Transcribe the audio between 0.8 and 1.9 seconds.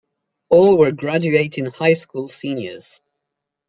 graduating